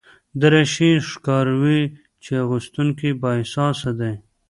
دریشي 0.41 0.91
ښکاروي 1.09 1.81
چې 2.23 2.31
اغوستونکی 2.43 3.09
بااحساسه 3.21 3.91
دی. 3.99 4.13